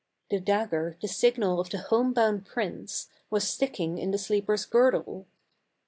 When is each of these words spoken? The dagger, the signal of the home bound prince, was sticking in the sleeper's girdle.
The 0.31 0.39
dagger, 0.39 0.97
the 0.99 1.07
signal 1.07 1.59
of 1.59 1.69
the 1.69 1.77
home 1.77 2.11
bound 2.11 2.43
prince, 2.47 3.07
was 3.29 3.47
sticking 3.47 3.99
in 3.99 4.09
the 4.09 4.17
sleeper's 4.17 4.65
girdle. 4.65 5.27